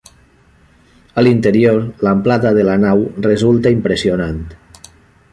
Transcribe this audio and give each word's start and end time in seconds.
A 1.21 1.23
l'interior, 1.25 1.77
l'amplada 2.07 2.53
de 2.59 2.63
la 2.69 2.77
nau 2.85 3.03
resulta 3.27 3.73
impressionant. 3.77 4.41